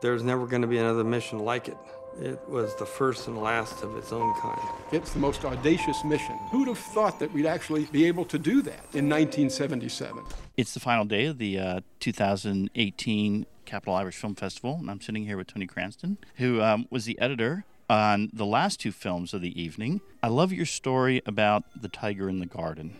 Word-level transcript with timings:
there's 0.00 0.22
never 0.22 0.46
going 0.46 0.62
to 0.62 0.68
be 0.68 0.78
another 0.78 1.04
mission 1.04 1.38
like 1.38 1.68
it. 1.68 1.76
It 2.20 2.40
was 2.48 2.74
the 2.76 2.86
first 2.86 3.28
and 3.28 3.38
last 3.38 3.82
of 3.82 3.96
its 3.96 4.10
own 4.10 4.32
kind. 4.40 4.60
It's 4.90 5.12
the 5.12 5.18
most 5.18 5.44
audacious 5.44 6.02
mission. 6.02 6.36
Who'd 6.50 6.68
have 6.68 6.78
thought 6.78 7.18
that 7.18 7.30
we'd 7.32 7.44
actually 7.46 7.84
be 7.86 8.06
able 8.06 8.24
to 8.26 8.38
do 8.38 8.62
that 8.62 8.84
in 8.94 9.08
1977? 9.08 10.24
It's 10.56 10.72
the 10.72 10.80
final 10.80 11.04
day 11.04 11.26
of 11.26 11.36
the 11.36 11.58
uh, 11.58 11.80
2018 12.00 13.46
Capital 13.66 13.94
Irish 13.94 14.16
Film 14.16 14.34
Festival, 14.34 14.76
and 14.80 14.90
I'm 14.90 15.00
sitting 15.00 15.26
here 15.26 15.36
with 15.36 15.48
Tony 15.48 15.66
Cranstoun, 15.66 16.16
who 16.36 16.62
um, 16.62 16.86
was 16.90 17.04
the 17.04 17.18
editor 17.20 17.66
on 17.90 18.30
the 18.32 18.46
last 18.46 18.80
two 18.80 18.92
films 18.92 19.34
of 19.34 19.42
the 19.42 19.60
evening. 19.60 20.00
I 20.22 20.28
love 20.28 20.52
your 20.52 20.66
story 20.66 21.20
about 21.26 21.64
the 21.80 21.88
tiger 21.88 22.28
in 22.28 22.40
the 22.40 22.46
garden. 22.46 22.96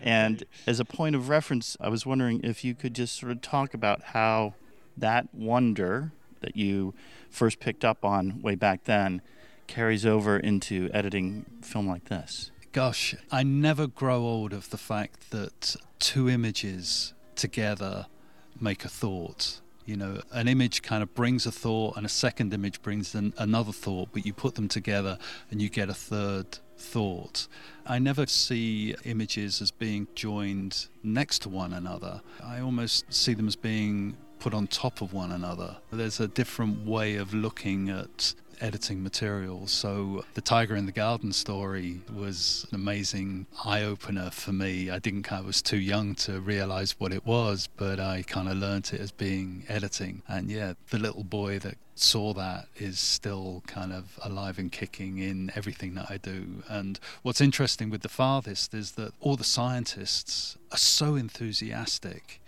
And 0.00 0.44
as 0.66 0.80
a 0.80 0.84
point 0.84 1.14
of 1.14 1.28
reference, 1.28 1.76
I 1.80 1.88
was 1.88 2.06
wondering 2.06 2.40
if 2.42 2.64
you 2.64 2.74
could 2.74 2.94
just 2.94 3.16
sort 3.18 3.32
of 3.32 3.40
talk 3.40 3.74
about 3.74 4.02
how 4.02 4.54
that 4.96 5.34
wonder 5.34 6.12
that 6.40 6.56
you 6.56 6.94
first 7.30 7.60
picked 7.60 7.84
up 7.84 8.04
on 8.04 8.40
way 8.42 8.54
back 8.54 8.84
then 8.84 9.22
carries 9.66 10.06
over 10.06 10.38
into 10.38 10.90
editing 10.92 11.44
film 11.62 11.86
like 11.86 12.06
this? 12.06 12.50
Gosh, 12.72 13.14
I 13.30 13.42
never 13.42 13.86
grow 13.86 14.18
old 14.18 14.52
of 14.52 14.70
the 14.70 14.78
fact 14.78 15.30
that 15.30 15.76
two 15.98 16.28
images 16.28 17.14
together 17.34 18.06
make 18.60 18.84
a 18.84 18.88
thought. 18.88 19.60
You 19.86 19.96
know, 19.96 20.20
an 20.32 20.48
image 20.48 20.82
kind 20.82 21.02
of 21.02 21.14
brings 21.14 21.46
a 21.46 21.52
thought, 21.52 21.96
and 21.96 22.04
a 22.04 22.08
second 22.08 22.52
image 22.52 22.82
brings 22.82 23.14
an, 23.14 23.32
another 23.38 23.72
thought, 23.72 24.08
but 24.12 24.26
you 24.26 24.32
put 24.32 24.56
them 24.56 24.68
together 24.68 25.16
and 25.50 25.62
you 25.62 25.68
get 25.68 25.88
a 25.88 25.94
third 25.94 26.58
thought. 26.76 27.46
I 27.86 27.98
never 27.98 28.26
see 28.26 28.96
images 29.04 29.62
as 29.62 29.70
being 29.70 30.08
joined 30.14 30.88
next 31.02 31.40
to 31.42 31.48
one 31.48 31.72
another. 31.72 32.20
I 32.44 32.60
almost 32.60 33.12
see 33.12 33.34
them 33.34 33.46
as 33.46 33.56
being 33.56 34.16
put 34.38 34.54
on 34.54 34.66
top 34.66 35.00
of 35.00 35.12
one 35.12 35.32
another. 35.32 35.76
There's 35.90 36.20
a 36.20 36.28
different 36.28 36.86
way 36.86 37.16
of 37.16 37.34
looking 37.34 37.88
at 37.88 38.34
editing 38.60 39.02
material. 39.02 39.66
So 39.66 40.24
the 40.34 40.40
Tiger 40.40 40.76
in 40.76 40.86
the 40.86 40.92
Garden 40.92 41.32
story 41.32 42.00
was 42.14 42.66
an 42.70 42.76
amazing 42.76 43.46
eye 43.64 43.82
opener 43.82 44.30
for 44.30 44.52
me. 44.52 44.90
I 44.90 44.98
didn't 44.98 45.30
I 45.32 45.40
was 45.40 45.62
too 45.62 45.78
young 45.78 46.14
to 46.16 46.40
realize 46.40 46.98
what 46.98 47.12
it 47.12 47.26
was, 47.26 47.68
but 47.76 48.00
I 48.00 48.22
kind 48.22 48.48
of 48.48 48.56
learnt 48.56 48.92
it 48.94 49.00
as 49.00 49.12
being 49.12 49.64
editing. 49.68 50.22
And 50.28 50.50
yeah, 50.50 50.74
the 50.90 50.98
little 50.98 51.24
boy 51.24 51.58
that 51.60 51.76
saw 51.94 52.34
that 52.34 52.68
is 52.76 52.98
still 52.98 53.62
kind 53.66 53.92
of 53.92 54.18
alive 54.22 54.58
and 54.58 54.70
kicking 54.70 55.18
in 55.18 55.50
everything 55.54 55.94
that 55.94 56.10
I 56.10 56.18
do. 56.18 56.62
And 56.68 57.00
what's 57.22 57.40
interesting 57.40 57.90
with 57.90 58.02
the 58.02 58.08
farthest 58.08 58.74
is 58.74 58.92
that 58.92 59.12
all 59.20 59.36
the 59.36 59.44
scientists 59.44 60.56
are 60.70 60.78
so 60.78 61.14
enthusiastic 61.14 62.40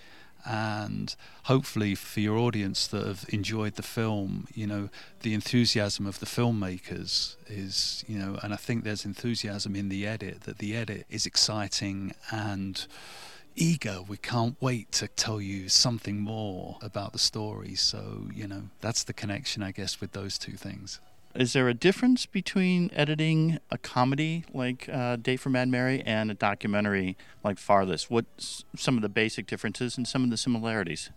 and 0.47 1.15
hopefully 1.45 1.95
for 1.95 2.21
your 2.21 2.39
audience 2.39 2.87
that 2.87 3.07
have 3.07 3.27
enjoyed 3.31 3.75
the 3.75 3.83
film 3.83 4.47
you 4.55 4.67
know 4.67 4.89
the 5.23 5.35
enthusiasm 5.35 6.07
of 6.07 6.21
the 6.21 6.27
filmmakers 6.27 7.37
is 7.47 8.05
you 8.09 8.19
know 8.19 8.39
and 8.43 8.53
i 8.53 8.57
think 8.57 8.85
there's 8.85 9.05
enthusiasm 9.05 9.75
in 9.75 9.89
the 9.89 10.07
edit 10.07 10.43
that 10.43 10.59
the 10.59 10.77
edit 10.77 11.07
is 11.11 11.27
exciting 11.27 12.13
and 12.31 12.87
eager. 13.61 14.03
We 14.07 14.17
can't 14.19 14.57
wait 14.61 14.93
to 14.93 15.09
tell 15.09 15.41
you 15.41 15.69
something 15.69 16.21
more 16.21 16.79
about 16.81 17.13
the 17.13 17.19
story. 17.19 17.75
So 17.75 18.29
you 18.33 18.47
know 18.47 18.63
that's 18.81 19.03
the 19.03 19.13
connection 19.13 19.63
i 19.63 19.73
guess 19.73 20.01
with 20.01 20.13
those 20.13 20.39
two 20.39 20.53
things 20.53 21.01
is 21.35 21.53
there 21.53 21.69
a 21.69 21.75
difference 21.75 22.27
between 22.27 22.91
editing 22.95 23.59
a 23.71 23.79
comedy 23.79 24.45
like 24.53 24.89
uh, 24.89 25.17
Date 25.17 25.39
for 25.39 25.51
Mad 25.51 25.69
Mary 25.69 26.03
and 26.05 26.31
a 26.31 26.35
documentary 26.35 27.17
like 27.45 27.59
Farthest? 27.59 28.11
What's 28.11 28.65
some 28.77 28.97
of 28.97 29.03
the 29.03 29.09
basic 29.09 29.47
differences 29.47 29.97
and 29.97 30.07
some 30.07 30.25
of 30.25 30.31
the 30.31 30.37
similarities? 30.37 31.11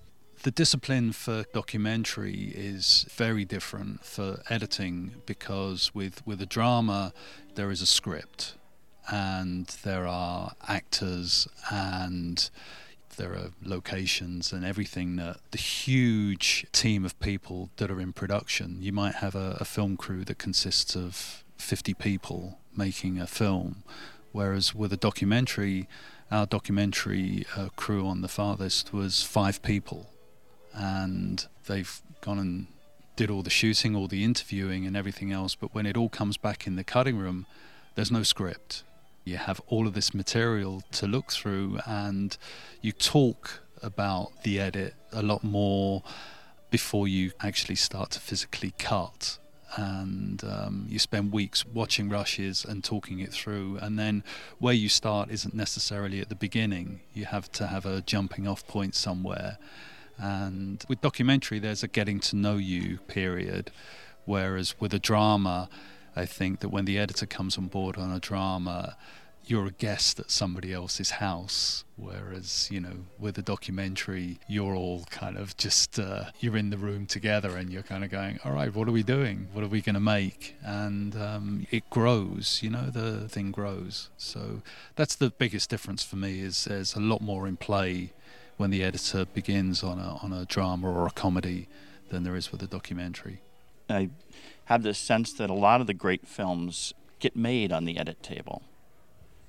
The 0.44 0.52
discipline 0.52 1.12
for 1.12 1.46
documentary 1.54 2.52
is 2.56 3.06
very 3.12 3.46
different 3.46 4.04
for 4.04 4.42
editing 4.50 5.22
because 5.26 5.94
with, 5.94 6.26
with 6.26 6.42
a 6.42 6.48
drama, 6.48 7.14
there 7.54 7.70
is 7.70 7.82
a 7.82 7.86
script 7.86 8.56
and 9.08 9.68
there 9.84 10.08
are 10.08 10.54
actors 10.68 11.48
and 11.70 12.50
there 13.22 13.34
are 13.34 13.52
locations 13.64 14.52
and 14.52 14.66
everything 14.66 15.16
that 15.18 15.38
the 15.52 15.60
huge 15.60 16.66
team 16.72 17.06
of 17.06 17.20
people 17.20 17.70
that 17.78 17.92
are 17.92 18.02
in 18.02 18.12
production. 18.14 18.78
You 18.82 18.92
might 18.92 19.16
have 19.16 19.36
a, 19.36 19.58
a 19.60 19.66
film 19.66 19.96
crew 19.96 20.26
that 20.26 20.40
consists 20.40 20.96
of 20.96 21.44
50 21.58 21.94
people 21.94 22.58
making 22.76 23.20
a 23.20 23.28
film, 23.28 23.84
whereas 24.32 24.74
with 24.74 24.92
a 24.92 24.98
documentary, 24.98 25.88
our 26.32 26.48
documentary 26.48 27.46
uh, 27.56 27.70
crew 27.76 28.08
on 28.08 28.22
the 28.22 28.28
farthest 28.28 28.92
was 28.92 29.22
five 29.22 29.62
people, 29.62 30.10
and 30.74 31.46
they've 31.68 32.02
gone 32.22 32.40
and 32.40 32.68
did 33.16 33.30
all 33.30 33.44
the 33.44 33.52
shooting, 33.52 33.96
all 33.96 34.08
the 34.08 34.24
interviewing, 34.24 34.88
and 34.88 34.98
everything 34.98 35.32
else. 35.32 35.54
But 35.54 35.76
when 35.76 35.86
it 35.86 35.96
all 35.96 36.10
comes 36.10 36.38
back 36.38 36.66
in 36.66 36.76
the 36.76 36.84
cutting 36.84 37.18
room, 37.18 37.46
there's 37.94 38.12
no 38.12 38.24
script 38.24 38.84
you 39.24 39.38
have 39.38 39.62
all 39.68 39.88
of 39.88 39.94
this 39.94 40.14
material 40.14 40.82
to 40.92 41.08
look 41.08 41.32
through 41.32 41.80
and 41.86 42.38
you 42.82 42.92
talk 42.92 43.62
about 43.82 44.44
the 44.44 44.60
edit 44.60 44.96
a 45.12 45.22
lot 45.22 45.44
more 45.44 46.04
before 46.70 47.08
you 47.08 47.32
actually 47.42 47.76
start 47.76 48.12
to 48.12 48.20
physically 48.20 48.74
cut. 48.80 49.38
And 49.76 50.44
um, 50.44 50.86
you 50.90 51.00
spend 51.00 51.32
weeks 51.32 51.66
watching 51.66 52.10
rushes 52.10 52.66
and 52.66 52.84
talking 52.84 53.20
it 53.20 53.32
through. 53.32 53.78
And 53.82 53.98
then 53.98 54.24
where 54.60 54.74
you 54.74 54.90
start 54.90 55.30
isn't 55.32 55.54
necessarily 55.54 56.20
at 56.20 56.30
the 56.30 56.36
beginning. 56.36 57.02
You 57.14 57.26
have 57.26 57.52
to 57.54 57.68
have 57.68 57.86
a 57.86 58.02
jumping 58.02 58.48
off 58.48 58.68
point 58.68 58.96
somewhere. 58.96 59.58
And 60.18 60.84
with 60.88 61.02
documentary 61.02 61.60
there's 61.60 61.84
a 61.84 61.88
getting 61.88 62.20
to 62.22 62.36
know 62.36 62.58
you 62.58 62.98
period. 63.08 63.72
Whereas 64.26 64.76
with 64.80 64.94
a 64.94 65.00
drama 65.00 65.70
I 66.16 66.26
think 66.26 66.60
that 66.60 66.70
when 66.70 66.86
the 66.86 66.98
editor 66.98 67.26
comes 67.26 67.58
on 67.58 67.68
board 67.68 67.98
on 67.98 68.12
a 68.12 68.20
drama, 68.20 68.98
you're 69.46 69.66
a 69.66 69.72
guest 69.72 70.20
at 70.20 70.30
somebody 70.30 70.72
else's 70.72 71.12
house 71.12 71.84
whereas 71.96 72.70
you 72.72 72.80
know 72.80 73.06
with 73.20 73.38
a 73.38 73.42
documentary 73.42 74.40
you're 74.48 74.76
all 74.76 75.04
kind 75.10 75.38
of 75.38 75.56
just 75.58 76.00
uh, 76.00 76.26
you're 76.40 76.58
in 76.58 76.70
the 76.70 76.78
room 76.78 77.06
together 77.06 77.58
and 77.58 77.72
you're 77.72 77.84
kind 77.84 78.04
of 78.04 78.10
going 78.10 78.40
all 78.46 78.52
right 78.52 78.74
what 78.74 78.88
are 78.88 78.92
we 78.92 79.04
doing? 79.04 79.48
What 79.54 79.64
are 79.64 79.68
we 79.68 79.82
going 79.82 79.96
to 79.96 80.00
make? 80.00 80.56
And 80.64 81.16
um, 81.16 81.68
it 81.72 81.90
grows 81.90 82.60
you 82.62 82.70
know 82.70 82.90
the 82.90 83.28
thing 83.28 83.52
grows. 83.52 84.10
So 84.18 84.62
that's 84.96 85.16
the 85.16 85.30
biggest 85.30 85.70
difference 85.70 86.04
for 86.04 86.16
me 86.16 86.40
is 86.42 86.66
there's 86.66 86.96
a 86.96 87.00
lot 87.00 87.22
more 87.22 87.48
in 87.48 87.58
play 87.58 88.14
when 88.58 88.70
the 88.70 88.84
editor 88.84 89.26
begins 89.26 89.84
on 89.84 90.00
a 90.00 90.18
on 90.24 90.34
a 90.34 90.46
drama 90.46 90.90
or 90.90 91.08
a 91.08 91.12
comedy 91.12 91.68
than 92.10 92.24
there 92.24 92.36
is 92.36 92.52
with 92.52 92.62
a 92.62 92.68
documentary. 92.68 93.42
I 93.90 94.10
have 94.72 94.84
this 94.84 94.98
sense 94.98 95.34
that 95.34 95.50
a 95.50 95.54
lot 95.54 95.82
of 95.82 95.88
the 95.88 95.94
great 95.94 96.26
films 96.26 96.94
get 97.20 97.36
made 97.36 97.74
on 97.74 97.84
the 97.84 97.98
edit 97.98 98.24
table. 98.24 98.62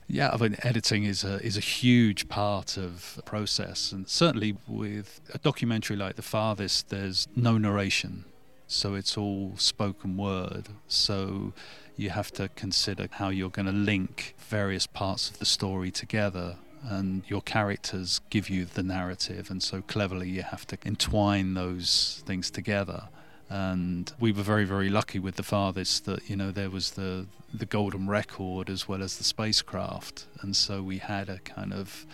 Yeah, 0.09 0.31
I 0.33 0.37
mean, 0.37 0.57
editing 0.63 1.05
is 1.05 1.23
a 1.23 1.35
is 1.47 1.57
a 1.57 1.67
huge 1.81 2.29
part 2.29 2.77
of 2.77 3.15
the 3.17 3.23
process, 3.23 3.93
and 3.93 4.09
certainly 4.09 4.57
with 4.67 5.21
a 5.33 5.39
documentary 5.39 5.97
like 5.97 6.17
The 6.17 6.23
Farthest, 6.23 6.89
there's 6.89 7.29
no 7.37 7.57
narration, 7.57 8.25
so 8.67 8.95
it's 8.95 9.17
all 9.17 9.53
spoken 9.57 10.17
word. 10.17 10.65
So 10.89 11.53
you 11.97 12.11
have 12.11 12.33
to 12.33 12.49
consider 12.57 13.07
how 13.13 13.29
you're 13.29 13.57
going 13.59 13.71
to 13.77 13.79
link 13.93 14.35
various 14.39 14.87
parts 14.89 15.31
of 15.31 15.39
the 15.39 15.45
story 15.45 15.91
together 15.91 16.57
and 16.83 17.23
your 17.29 17.43
characters 17.43 18.21
give 18.29 18.51
you 18.51 18.65
the 18.65 18.83
narrative 18.83 19.51
and 19.51 19.63
so 19.63 19.83
cleverly 19.83 20.29
you 20.29 20.43
have 20.43 20.67
to 20.67 20.77
entwine 20.85 21.55
those 21.55 22.23
things 22.27 22.51
together 22.51 23.09
and 23.53 24.11
we 24.19 24.33
were 24.33 24.43
very 24.43 24.65
very 24.65 24.89
lucky 24.89 25.19
with 25.19 25.37
the 25.37 25.43
farthest 25.43 26.07
that 26.07 26.31
you 26.31 26.37
know 26.37 26.51
there 26.51 26.71
was 26.71 26.93
the 26.93 27.27
the 27.53 27.67
golden 27.67 28.09
record 28.09 28.71
as 28.71 28.89
well 28.89 29.03
as 29.03 29.19
the 29.19 29.25
spacecraft. 29.25 30.27
And 30.41 30.57
so 30.57 30.83
we 30.83 30.99
had 30.99 31.29
a 31.29 31.39
kind 31.41 31.75
of 31.75 32.07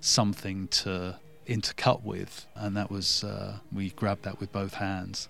something 0.00 0.68
to 0.68 1.16
intercut 1.46 2.02
with. 2.02 2.46
And 2.54 2.74
that 2.76 2.90
was 2.90 3.22
uh, 3.22 3.58
we 3.70 3.90
grabbed 3.90 4.22
that 4.22 4.40
with 4.40 4.52
both 4.52 4.74
hands. 4.74 5.28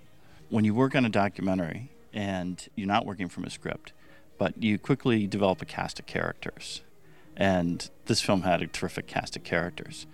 When 0.50 0.64
you 0.64 0.72
work 0.72 0.94
on 0.94 1.04
a 1.04 1.08
documentary 1.08 1.90
and 2.14 2.64
you're 2.76 2.86
not 2.86 3.04
working 3.04 3.28
from 3.28 3.44
a 3.44 3.50
script 3.50 3.92
but 4.38 4.62
you 4.62 4.78
quickly 4.78 5.26
develop 5.26 5.62
a 5.62 5.64
cast 5.64 5.98
of 5.98 6.04
characters. 6.04 6.82
And 7.38 7.88
this 8.04 8.20
film 8.20 8.42
had 8.42 8.60
a 8.60 8.66
terrific 8.66 9.06
cast 9.06 9.34
of 9.34 9.44
characters. 9.44 10.06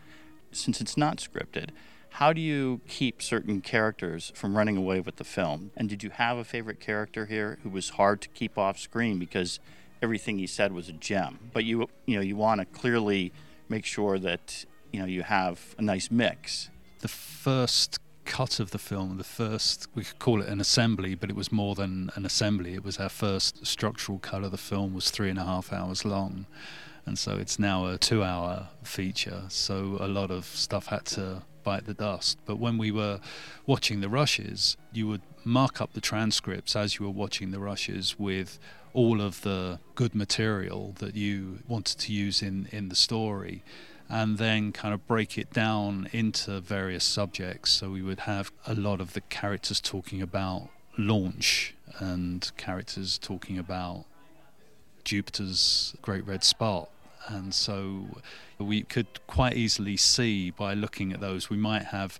Since 0.52 0.80
it's 0.80 0.96
not 0.96 1.16
scripted 1.16 1.70
how 2.12 2.32
do 2.32 2.40
you 2.40 2.80
keep 2.88 3.22
certain 3.22 3.60
characters 3.60 4.32
from 4.34 4.56
running 4.56 4.76
away 4.76 5.00
with 5.00 5.16
the 5.16 5.24
film? 5.24 5.70
And 5.76 5.88
did 5.88 6.02
you 6.02 6.10
have 6.10 6.36
a 6.36 6.44
favorite 6.44 6.78
character 6.78 7.26
here 7.26 7.58
who 7.62 7.70
was 7.70 7.90
hard 7.90 8.20
to 8.22 8.28
keep 8.28 8.58
off 8.58 8.78
screen 8.78 9.18
because 9.18 9.60
everything 10.02 10.38
he 10.38 10.46
said 10.46 10.72
was 10.72 10.88
a 10.88 10.92
gem? 10.92 11.50
But 11.52 11.64
you 11.64 11.88
you 12.06 12.16
know 12.16 12.22
you 12.22 12.36
want 12.36 12.60
to 12.60 12.66
clearly 12.66 13.32
make 13.68 13.86
sure 13.86 14.18
that 14.18 14.64
you 14.92 15.00
know 15.00 15.06
you 15.06 15.22
have 15.22 15.74
a 15.78 15.82
nice 15.82 16.10
mix. 16.10 16.68
The 17.00 17.08
first 17.08 17.98
cut 18.24 18.60
of 18.60 18.70
the 18.70 18.78
film, 18.78 19.18
the 19.18 19.24
first, 19.24 19.88
we 19.94 20.04
could 20.04 20.18
call 20.18 20.42
it 20.42 20.48
an 20.48 20.60
assembly, 20.60 21.14
but 21.14 21.28
it 21.28 21.36
was 21.36 21.50
more 21.50 21.74
than 21.74 22.10
an 22.14 22.24
assembly. 22.24 22.74
It 22.74 22.84
was 22.84 22.98
our 22.98 23.08
first 23.08 23.66
structural 23.66 24.18
cut 24.18 24.44
of 24.44 24.52
the 24.52 24.58
film, 24.58 24.94
was 24.94 25.10
three 25.10 25.28
and 25.28 25.38
a 25.38 25.44
half 25.44 25.72
hours 25.72 26.04
long. 26.04 26.46
and 27.04 27.18
so 27.18 27.36
it's 27.36 27.58
now 27.58 27.86
a 27.86 27.98
two-hour 27.98 28.68
feature. 28.84 29.42
So 29.48 29.96
a 29.98 30.06
lot 30.06 30.30
of 30.30 30.44
stuff 30.44 30.86
had 30.86 31.04
to 31.06 31.42
bite 31.62 31.86
the 31.86 31.94
dust. 31.94 32.38
But 32.46 32.58
when 32.58 32.78
we 32.78 32.90
were 32.90 33.20
watching 33.66 34.00
the 34.00 34.08
rushes, 34.08 34.76
you 34.92 35.08
would 35.08 35.22
mark 35.44 35.80
up 35.80 35.92
the 35.92 36.00
transcripts 36.00 36.76
as 36.76 36.98
you 36.98 37.06
were 37.06 37.12
watching 37.12 37.50
the 37.50 37.58
rushes 37.58 38.18
with 38.18 38.58
all 38.94 39.20
of 39.20 39.42
the 39.42 39.78
good 39.94 40.14
material 40.14 40.94
that 40.98 41.14
you 41.14 41.60
wanted 41.66 41.98
to 41.98 42.12
use 42.12 42.42
in, 42.42 42.68
in 42.70 42.88
the 42.88 42.94
story 42.94 43.62
and 44.08 44.36
then 44.36 44.72
kind 44.72 44.92
of 44.92 45.06
break 45.06 45.38
it 45.38 45.50
down 45.52 46.06
into 46.12 46.60
various 46.60 47.02
subjects. 47.02 47.70
So 47.70 47.90
we 47.90 48.02
would 48.02 48.20
have 48.20 48.52
a 48.66 48.74
lot 48.74 49.00
of 49.00 49.14
the 49.14 49.22
characters 49.22 49.80
talking 49.80 50.20
about 50.20 50.68
launch 50.98 51.74
and 51.98 52.50
characters 52.58 53.18
talking 53.18 53.58
about 53.58 54.04
Jupiter's 55.04 55.96
great 56.02 56.26
red 56.26 56.44
spot. 56.44 56.90
And 57.28 57.54
so 57.54 58.06
we 58.58 58.82
could 58.82 59.06
quite 59.26 59.56
easily 59.56 59.96
see 59.96 60.50
by 60.50 60.74
looking 60.74 61.12
at 61.12 61.20
those, 61.20 61.50
we 61.50 61.56
might 61.56 61.84
have 61.84 62.18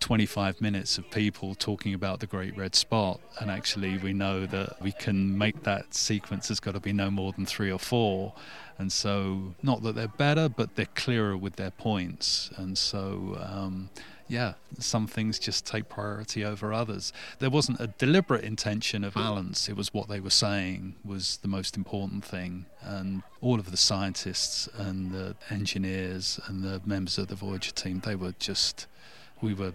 25 0.00 0.60
minutes 0.60 0.98
of 0.98 1.10
people 1.10 1.54
talking 1.54 1.94
about 1.94 2.20
the 2.20 2.26
Great 2.26 2.56
Red 2.56 2.74
Spot, 2.74 3.20
and 3.40 3.50
actually 3.50 3.96
we 3.98 4.12
know 4.12 4.44
that 4.46 4.80
we 4.82 4.92
can 4.92 5.38
make 5.38 5.62
that 5.62 5.94
sequence 5.94 6.48
has 6.48 6.60
got 6.60 6.72
to 6.72 6.80
be 6.80 6.92
no 6.92 7.10
more 7.10 7.32
than 7.32 7.46
three 7.46 7.72
or 7.72 7.78
four. 7.78 8.34
And 8.76 8.92
so, 8.92 9.54
not 9.62 9.82
that 9.82 9.94
they're 9.94 10.08
better, 10.08 10.48
but 10.48 10.74
they're 10.74 10.86
clearer 10.94 11.36
with 11.36 11.56
their 11.56 11.70
points. 11.70 12.50
And 12.56 12.76
so, 12.76 13.38
um, 13.40 13.88
yeah, 14.26 14.54
some 14.78 15.06
things 15.06 15.38
just 15.38 15.66
take 15.66 15.88
priority 15.88 16.44
over 16.44 16.72
others. 16.72 17.12
There 17.40 17.50
wasn't 17.50 17.80
a 17.80 17.88
deliberate 17.88 18.44
intention 18.44 19.04
of 19.04 19.14
balance. 19.14 19.68
It 19.68 19.76
was 19.76 19.92
what 19.92 20.08
they 20.08 20.20
were 20.20 20.30
saying 20.30 20.96
was 21.04 21.38
the 21.38 21.48
most 21.48 21.76
important 21.76 22.24
thing. 22.24 22.66
And 22.80 23.22
all 23.40 23.60
of 23.60 23.70
the 23.70 23.76
scientists 23.76 24.68
and 24.76 25.12
the 25.12 25.36
engineers 25.50 26.40
and 26.46 26.62
the 26.62 26.80
members 26.86 27.18
of 27.18 27.28
the 27.28 27.34
Voyager 27.34 27.72
team, 27.72 28.00
they 28.04 28.16
were 28.16 28.34
just, 28.38 28.86
we 29.42 29.52
were 29.52 29.74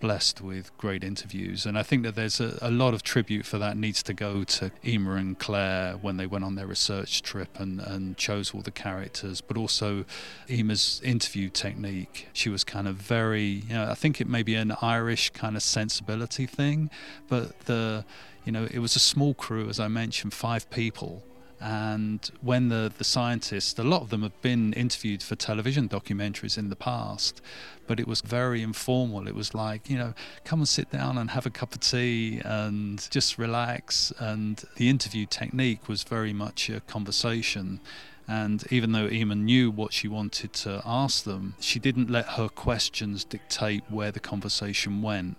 blessed 0.00 0.40
with 0.40 0.76
great 0.78 1.04
interviews. 1.04 1.66
And 1.66 1.78
I 1.78 1.82
think 1.82 2.02
that 2.04 2.14
there's 2.14 2.40
a, 2.40 2.58
a, 2.60 2.70
lot 2.70 2.94
of 2.94 3.02
tribute 3.02 3.46
for 3.46 3.58
that 3.58 3.76
needs 3.76 4.02
to 4.04 4.14
go 4.14 4.44
to 4.44 4.70
Emer 4.84 5.16
and 5.16 5.38
Clare 5.38 5.94
when 5.94 6.16
they 6.16 6.26
went 6.26 6.44
on 6.44 6.54
their 6.54 6.66
research 6.66 7.22
trip 7.22 7.58
and, 7.58 7.80
and 7.80 8.16
chose 8.16 8.54
all 8.54 8.62
the 8.62 8.70
characters, 8.70 9.40
but 9.40 9.56
also 9.56 10.04
Emer's 10.48 11.00
interview 11.04 11.48
technique. 11.48 12.28
She 12.32 12.48
was 12.48 12.64
kind 12.64 12.88
of 12.88 12.96
very, 12.96 13.42
you 13.68 13.74
know, 13.74 13.90
I 13.90 13.94
think 13.94 14.20
it 14.20 14.28
may 14.28 14.42
be 14.42 14.54
an 14.54 14.74
Irish 14.80 15.30
kind 15.30 15.56
of 15.56 15.62
sensibility 15.62 16.46
thing, 16.46 16.90
but 17.28 17.60
the, 17.60 18.04
you 18.44 18.52
know, 18.52 18.68
it 18.70 18.78
was 18.78 18.96
a 18.96 19.00
small 19.00 19.34
crew, 19.34 19.68
as 19.68 19.80
I 19.80 19.88
mentioned, 19.88 20.32
five 20.32 20.70
people 20.70 21.24
and 21.60 22.30
when 22.42 22.68
the, 22.68 22.92
the 22.96 23.04
scientists, 23.04 23.78
a 23.78 23.84
lot 23.84 24.02
of 24.02 24.10
them 24.10 24.22
have 24.22 24.40
been 24.42 24.72
interviewed 24.74 25.22
for 25.22 25.36
television 25.36 25.88
documentaries 25.88 26.58
in 26.58 26.68
the 26.68 26.76
past, 26.76 27.40
but 27.86 27.98
it 27.98 28.06
was 28.06 28.20
very 28.20 28.62
informal. 28.62 29.26
It 29.26 29.34
was 29.34 29.54
like, 29.54 29.88
you 29.88 29.96
know, 29.96 30.14
come 30.44 30.60
and 30.60 30.68
sit 30.68 30.90
down 30.90 31.16
and 31.16 31.30
have 31.30 31.46
a 31.46 31.50
cup 31.50 31.74
of 31.74 31.80
tea 31.80 32.40
and 32.44 33.06
just 33.10 33.38
relax. 33.38 34.12
And 34.18 34.62
the 34.76 34.90
interview 34.90 35.24
technique 35.24 35.88
was 35.88 36.02
very 36.02 36.32
much 36.32 36.68
a 36.68 36.80
conversation. 36.80 37.80
And 38.28 38.64
even 38.70 38.92
though 38.92 39.08
Emer 39.08 39.36
knew 39.36 39.70
what 39.70 39.92
she 39.92 40.08
wanted 40.08 40.52
to 40.54 40.82
ask 40.84 41.24
them, 41.24 41.54
she 41.60 41.78
didn't 41.78 42.10
let 42.10 42.30
her 42.30 42.48
questions 42.48 43.24
dictate 43.24 43.84
where 43.88 44.10
the 44.10 44.20
conversation 44.20 45.00
went 45.00 45.36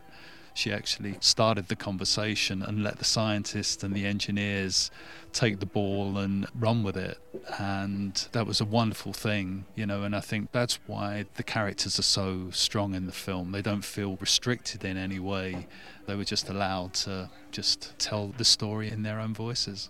she 0.58 0.74
actually 0.74 1.16
started 1.20 1.68
the 1.68 1.76
conversation 1.76 2.64
and 2.64 2.84
let 2.84 2.98
the 2.98 3.06
scientists 3.06 3.84
and 3.84 3.94
the 3.94 4.08
engineers 4.08 4.90
take 5.32 5.60
the 5.60 5.68
ball 5.68 6.18
and 6.18 6.48
run 6.56 6.82
with 6.82 6.98
it. 6.98 7.20
And 7.60 8.28
that 8.32 8.48
was 8.48 8.60
a 8.60 8.66
wonderful 8.66 9.14
thing, 9.14 9.66
you 9.76 9.86
know, 9.86 10.02
and 10.02 10.16
I 10.16 10.20
think 10.20 10.52
that's 10.52 10.80
why 10.88 11.26
the 11.36 11.44
characters 11.44 12.00
are 12.00 12.04
so 12.04 12.50
strong 12.50 12.96
in 12.96 13.06
the 13.06 13.12
film. 13.12 13.52
They 13.52 13.62
don't 13.62 13.86
feel 13.86 14.16
restricted 14.16 14.84
in 14.84 14.98
any 14.98 15.20
way. 15.20 15.68
They 16.08 16.16
were 16.16 16.24
just 16.24 16.50
allowed 16.50 16.96
to 17.06 17.30
just 17.52 17.94
tell 18.00 18.30
the 18.30 18.46
story 18.46 18.90
in 18.90 19.04
their 19.04 19.20
own 19.20 19.36
voices. 19.36 19.90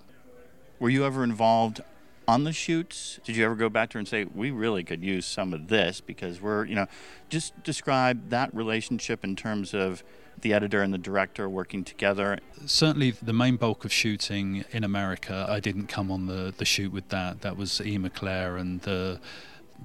Were 0.79 0.89
you 0.89 1.05
ever 1.05 1.23
involved 1.23 1.79
on 2.27 2.43
the 2.43 2.51
shoots? 2.51 3.21
Did 3.23 3.37
you 3.37 3.45
ever 3.45 3.55
go 3.55 3.69
back 3.69 3.91
to 3.91 3.93
her 3.93 3.99
and 3.99 4.07
say, 4.07 4.25
we 4.25 4.51
really 4.51 4.83
could 4.83 5.01
use 5.01 5.25
some 5.25 5.53
of 5.53 5.69
this 5.69 6.01
because 6.01 6.41
we're, 6.41 6.65
you 6.65 6.75
know, 6.75 6.87
just 7.29 7.63
describe 7.63 8.31
that 8.31 8.53
relationship 8.53 9.23
in 9.23 9.37
terms 9.37 9.73
of 9.73 10.03
the 10.41 10.53
editor 10.53 10.81
and 10.81 10.93
the 10.93 10.97
director 10.97 11.49
working 11.49 11.83
together? 11.83 12.39
Certainly, 12.65 13.11
the 13.21 13.33
main 13.33 13.55
bulk 13.55 13.85
of 13.85 13.91
shooting 13.91 14.65
in 14.71 14.83
America, 14.83 15.45
I 15.49 15.59
didn't 15.59 15.87
come 15.87 16.11
on 16.11 16.27
the, 16.27 16.53
the 16.57 16.65
shoot 16.65 16.91
with 16.91 17.09
that. 17.09 17.41
That 17.41 17.57
was 17.57 17.81
Emer 17.81 18.09
Clare 18.09 18.57
and 18.57 18.81
the 18.81 19.19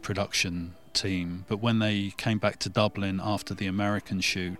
production 0.02 0.74
team. 0.92 1.44
But 1.48 1.58
when 1.58 1.78
they 1.78 2.12
came 2.16 2.38
back 2.38 2.58
to 2.60 2.68
Dublin 2.68 3.20
after 3.22 3.54
the 3.54 3.66
American 3.66 4.20
shoot, 4.20 4.58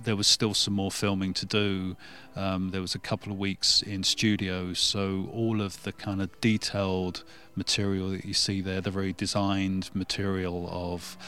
there 0.00 0.16
was 0.16 0.26
still 0.26 0.54
some 0.54 0.74
more 0.74 0.90
filming 0.90 1.34
to 1.34 1.46
do. 1.46 1.96
Um, 2.36 2.70
there 2.70 2.80
was 2.80 2.94
a 2.94 2.98
couple 3.00 3.32
of 3.32 3.38
weeks 3.38 3.82
in 3.82 4.04
studio, 4.04 4.72
so 4.72 5.28
all 5.32 5.60
of 5.60 5.82
the 5.82 5.92
kind 5.92 6.22
of 6.22 6.40
detailed 6.40 7.24
material 7.56 8.10
that 8.10 8.24
you 8.24 8.34
see 8.34 8.60
there, 8.60 8.80
the 8.80 8.90
very 8.90 9.12
designed 9.12 9.90
material 9.94 10.68
of 10.70 11.18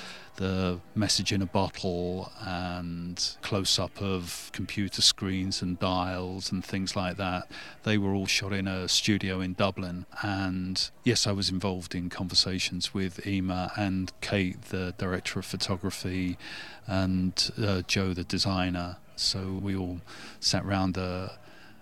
the 0.41 0.81
message 0.95 1.33
in 1.33 1.43
a 1.43 1.47
bottle 1.47 2.33
and 2.41 3.37
close 3.43 3.79
up 3.79 4.01
of 4.01 4.51
computer 4.55 5.03
screens 5.03 5.61
and 5.61 5.79
dials 5.79 6.51
and 6.51 6.65
things 6.65 6.97
like 6.97 7.19
that. 7.19 7.47
They 7.83 7.99
were 7.99 8.15
all 8.15 8.25
shot 8.25 8.55
in 8.55 8.67
a 8.67 8.89
studio 8.89 9.43
in 9.43 9.53
Dublin. 9.53 10.07
And 10.23 10.91
yes, 11.05 11.27
I 11.27 11.33
was 11.33 11.51
involved 11.51 11.95
in 11.95 12.09
conversations 12.09 12.95
with 12.95 13.27
Emer 13.27 13.71
and 13.77 14.11
Kate, 14.23 14.63
the 14.63 14.95
director 14.97 15.39
of 15.39 15.45
photography, 15.45 16.39
and 16.87 17.51
uh, 17.63 17.83
Joe, 17.83 18.15
the 18.15 18.25
designer. 18.25 18.97
So 19.17 19.61
we 19.63 19.77
all 19.77 20.01
sat 20.41 20.65
round 20.65 20.95
the 20.95 21.33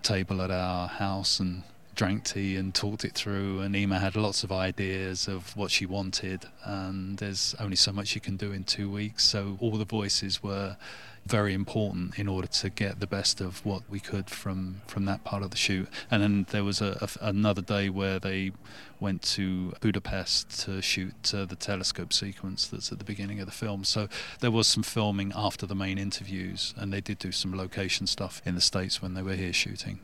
table 0.03 0.41
at 0.41 0.51
our 0.51 0.89
house 0.89 1.39
and 1.39 1.63
drank 1.95 2.23
tea 2.23 2.55
and 2.55 2.73
talked 2.73 3.03
it 3.03 3.13
through. 3.13 3.59
And 3.59 3.75
Emer 3.75 3.99
had 3.99 4.15
lots 4.15 4.43
of 4.43 4.51
ideas 4.51 5.27
of 5.27 5.55
what 5.55 5.71
she 5.71 5.85
wanted, 5.85 6.45
and 6.63 7.17
there's 7.17 7.55
only 7.59 7.75
so 7.75 7.91
much 7.91 8.15
you 8.15 8.21
can 8.21 8.37
do 8.37 8.51
in 8.51 8.63
two 8.63 8.89
weeks. 8.89 9.23
So 9.23 9.57
all 9.59 9.77
the 9.77 9.85
voices 9.85 10.41
were 10.43 10.77
very 11.25 11.53
important 11.53 12.17
in 12.17 12.27
order 12.27 12.47
to 12.47 12.69
get 12.69 12.99
the 12.99 13.07
best 13.07 13.39
of 13.39 13.63
what 13.65 13.83
we 13.89 13.99
could 13.99 14.29
from 14.29 14.81
from 14.87 15.05
that 15.05 15.23
part 15.23 15.43
of 15.43 15.51
the 15.51 15.57
shoot. 15.57 15.87
And 16.09 16.23
then 16.23 16.45
there 16.49 16.63
was 16.63 16.81
a, 16.81 16.97
a 17.01 17.27
another 17.27 17.61
day 17.61 17.89
where 17.89 18.19
they 18.19 18.51
went 18.99 19.21
to 19.21 19.73
Budapest 19.79 20.59
to 20.61 20.81
shoot 20.81 21.33
uh, 21.33 21.45
the 21.45 21.55
telescope 21.55 22.11
sequence 22.13 22.67
that's 22.67 22.91
at 22.91 22.99
the 22.99 23.05
beginning 23.05 23.39
of 23.39 23.45
the 23.45 23.51
film. 23.51 23.83
So 23.83 24.09
there 24.39 24.51
was 24.51 24.67
some 24.67 24.83
filming 24.83 25.31
after 25.35 25.65
the 25.65 25.75
main 25.75 25.97
interviews, 25.97 26.73
and 26.77 26.91
they 26.91 27.01
did 27.01 27.19
do 27.19 27.31
some 27.31 27.55
location 27.55 28.07
stuff 28.07 28.41
in 28.45 28.55
the 28.55 28.61
states 28.61 29.01
when 29.01 29.13
they 29.13 29.21
were 29.21 29.35
here 29.35 29.53
shooting 29.53 29.99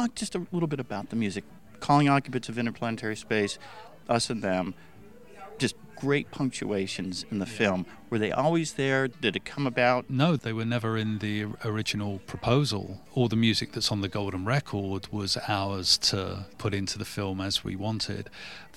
talk 0.00 0.14
just 0.14 0.34
a 0.34 0.46
little 0.50 0.66
bit 0.66 0.80
about 0.80 1.10
the 1.10 1.16
music. 1.16 1.44
Calling 1.80 2.08
occupants 2.08 2.48
of 2.48 2.58
interplanetary 2.58 3.16
space, 3.16 3.58
us 4.08 4.30
and 4.30 4.42
them, 4.42 4.74
just 5.58 5.74
great 5.96 6.30
punctuations 6.30 7.26
in 7.30 7.38
the 7.38 7.46
film. 7.46 7.84
Were 8.10 8.18
they 8.18 8.32
always 8.32 8.72
there? 8.72 9.06
Did 9.06 9.36
it 9.36 9.44
come 9.44 9.68
about? 9.68 10.10
No, 10.10 10.34
they 10.34 10.52
were 10.52 10.64
never 10.64 10.96
in 10.96 11.20
the 11.20 11.46
original 11.64 12.18
proposal. 12.26 13.00
All 13.14 13.28
the 13.28 13.36
music 13.36 13.70
that's 13.70 13.92
on 13.92 14.00
the 14.00 14.08
Golden 14.08 14.44
Record 14.44 15.06
was 15.12 15.38
ours 15.46 15.96
to 15.98 16.46
put 16.58 16.74
into 16.74 16.98
the 16.98 17.04
film 17.04 17.40
as 17.40 17.62
we 17.62 17.76
wanted. 17.76 18.28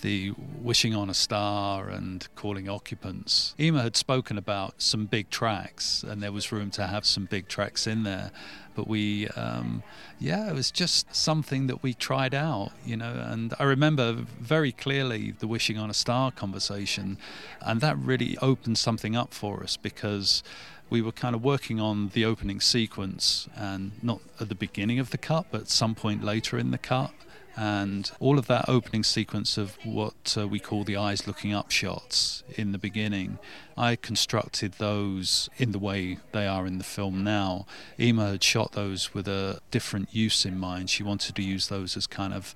The 0.01 0.33
Wishing 0.61 0.93
on 0.93 1.09
a 1.09 1.15
Star 1.15 1.89
and 1.89 2.27
Calling 2.35 2.69
Occupants. 2.69 3.55
Emer 3.59 3.81
had 3.81 3.95
spoken 3.95 4.37
about 4.37 4.75
some 4.81 5.07
big 5.07 5.31
tracks, 5.31 6.03
and 6.03 6.21
there 6.21 6.31
was 6.31 6.51
room 6.51 6.69
to 6.71 6.85
have 6.85 7.03
some 7.03 7.25
big 7.25 7.47
tracks 7.47 7.87
in 7.87 8.03
there 8.03 8.31
but 8.75 8.87
we 8.87 9.27
um, 9.29 9.83
yeah 10.19 10.49
it 10.49 10.53
was 10.53 10.71
just 10.71 11.13
something 11.15 11.67
that 11.67 11.83
we 11.83 11.93
tried 11.93 12.33
out 12.33 12.71
you 12.85 12.95
know 12.95 13.25
and 13.27 13.53
i 13.59 13.63
remember 13.63 14.13
very 14.13 14.71
clearly 14.71 15.31
the 15.39 15.47
wishing 15.47 15.77
on 15.77 15.89
a 15.89 15.93
star 15.93 16.31
conversation 16.31 17.17
and 17.61 17.81
that 17.81 17.97
really 17.97 18.37
opened 18.41 18.77
something 18.77 19.15
up 19.15 19.22
for 19.31 19.63
us 19.63 19.77
because 19.77 20.41
we 20.89 21.01
were 21.01 21.11
kind 21.11 21.35
of 21.35 21.43
working 21.43 21.79
on 21.79 22.09
the 22.09 22.25
opening 22.25 22.59
sequence 22.59 23.47
and 23.55 23.91
not 24.01 24.21
at 24.39 24.49
the 24.49 24.55
beginning 24.55 24.99
of 24.99 25.11
the 25.11 25.17
cut 25.17 25.45
but 25.51 25.61
at 25.61 25.69
some 25.69 25.93
point 25.93 26.23
later 26.23 26.57
in 26.57 26.71
the 26.71 26.77
cut 26.77 27.11
and 27.55 28.11
all 28.19 28.39
of 28.39 28.47
that 28.47 28.65
opening 28.67 29.03
sequence 29.03 29.57
of 29.57 29.77
what 29.85 30.35
uh, 30.37 30.47
we 30.47 30.59
call 30.59 30.83
the 30.83 30.97
eyes 30.97 31.27
looking 31.27 31.53
up 31.53 31.69
shots 31.69 32.43
in 32.55 32.71
the 32.71 32.79
beginning, 32.79 33.37
I 33.77 33.95
constructed 33.95 34.73
those 34.73 35.49
in 35.57 35.71
the 35.71 35.79
way 35.79 36.17
they 36.31 36.47
are 36.47 36.65
in 36.65 36.79
the 36.79 36.83
film 36.83 37.23
now. 37.23 37.67
Emer 37.99 38.31
had 38.31 38.43
shot 38.43 38.71
those 38.71 39.13
with 39.13 39.27
a 39.27 39.59
different 39.69 40.13
use 40.13 40.45
in 40.45 40.57
mind. 40.57 40.89
She 40.89 41.03
wanted 41.03 41.35
to 41.35 41.43
use 41.43 41.67
those 41.67 41.95
as 41.95 42.07
kind 42.07 42.33
of 42.33 42.55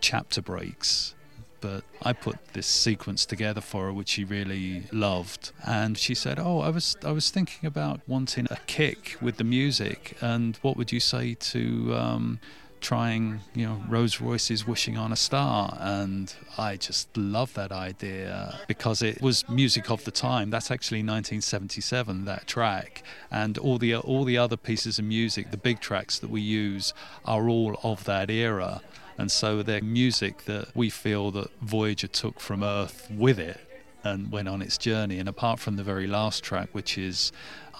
chapter 0.00 0.42
breaks 0.42 1.14
but 1.62 1.84
I 2.02 2.12
put 2.12 2.36
this 2.52 2.66
sequence 2.66 3.24
together 3.24 3.62
for 3.62 3.86
her, 3.86 3.92
which 3.92 4.10
she 4.10 4.24
really 4.24 4.84
loved. 4.92 5.52
And 5.64 5.96
she 5.96 6.14
said, 6.14 6.38
"Oh, 6.38 6.58
I 6.60 6.68
was 6.68 6.96
I 7.02 7.12
was 7.12 7.30
thinking 7.30 7.66
about 7.66 8.00
wanting 8.06 8.46
a 8.50 8.58
kick 8.66 9.16
with 9.22 9.38
the 9.38 9.44
music, 9.44 10.16
and 10.20 10.58
what 10.60 10.76
would 10.76 10.92
you 10.92 11.00
say 11.00 11.34
to 11.52 11.94
um, 11.94 12.40
trying, 12.82 13.40
you 13.54 13.64
know, 13.64 13.82
Rose 13.88 14.20
Royce's 14.20 14.66
Wishing 14.66 14.98
on 14.98 15.12
a 15.12 15.16
Star. 15.16 15.76
And 15.80 16.34
I 16.58 16.76
just 16.76 17.16
love 17.16 17.54
that 17.54 17.72
idea 17.72 18.58
because 18.66 19.00
it 19.00 19.22
was 19.22 19.48
music 19.48 19.90
of 19.90 20.04
the 20.04 20.10
time. 20.10 20.50
That's 20.50 20.70
actually 20.70 20.98
1977, 20.98 22.26
that 22.26 22.46
track. 22.46 23.02
And 23.30 23.56
all 23.56 23.78
the, 23.78 23.94
all 23.96 24.24
the 24.24 24.36
other 24.36 24.56
pieces 24.56 24.98
of 24.98 25.06
music, 25.06 25.50
the 25.50 25.56
big 25.56 25.80
tracks 25.80 26.18
that 26.18 26.28
we 26.28 26.40
use, 26.40 26.92
are 27.24 27.48
all 27.48 27.78
of 27.82 28.04
that 28.04 28.28
era. 28.28 28.82
And 29.16 29.30
so 29.30 29.62
they're 29.62 29.82
music 29.82 30.44
that 30.44 30.74
we 30.74 30.90
feel 30.90 31.30
that 31.30 31.50
Voyager 31.60 32.08
took 32.08 32.40
from 32.40 32.62
Earth 32.62 33.08
with 33.10 33.38
it 33.38 33.60
and 34.04 34.32
went 34.32 34.48
on 34.48 34.60
its 34.60 34.76
journey. 34.76 35.18
And 35.18 35.28
apart 35.28 35.60
from 35.60 35.76
the 35.76 35.84
very 35.84 36.06
last 36.06 36.42
track, 36.42 36.70
which 36.72 36.98
is 36.98 37.32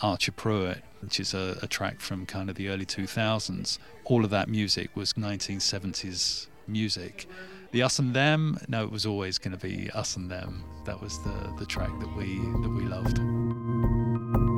Archer 0.03 0.33
Prewitt, 0.33 0.83
which 1.03 1.21
is 1.21 1.35
a, 1.35 1.59
a, 1.63 1.67
track 1.67 2.01
from 2.01 2.25
kind 2.27 2.49
of 2.49 2.57
the 2.57 2.69
early 2.69 2.87
2000s, 2.87 3.79
all 4.05 4.25
of 4.25 4.31
that 4.31 4.49
music 4.49 4.95
was 4.95 5.13
1970s 5.15 6.47
music. 6.67 7.27
The 7.73 7.83
us 7.83 7.99
and 7.99 8.15
them, 8.15 8.59
no, 8.69 8.85
it 8.85 8.93
was 8.93 9.05
always 9.07 9.39
going 9.39 9.57
to 9.57 9.67
be 9.67 9.91
us 9.91 10.17
and 10.17 10.31
them. 10.31 10.65
That 10.85 11.01
was 11.01 11.23
the, 11.25 11.55
the 11.59 11.67
track 11.67 11.91
that 12.01 12.17
we 12.17 12.39
that 12.63 12.71
we 12.71 12.85
loved. 12.85 14.52